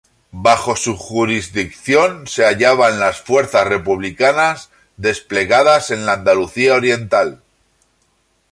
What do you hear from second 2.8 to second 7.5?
las fuerzas republicanas desplegadas en la Andalucía oriental.